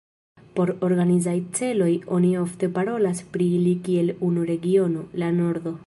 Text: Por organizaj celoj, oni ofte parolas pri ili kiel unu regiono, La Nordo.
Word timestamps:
Por 0.57 0.69
organizaj 0.85 1.35
celoj, 1.59 1.91
oni 2.17 2.33
ofte 2.45 2.71
parolas 2.79 3.23
pri 3.37 3.53
ili 3.59 3.75
kiel 3.89 4.13
unu 4.31 4.49
regiono, 4.53 5.07
La 5.25 5.31
Nordo. 5.41 5.77